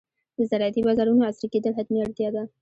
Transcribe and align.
د 0.37 0.39
زراعتي 0.49 0.81
بازارونو 0.87 1.27
عصري 1.29 1.47
کېدل 1.53 1.73
حتمي 1.77 1.99
اړتیا 2.05 2.29
ده. 2.35 2.43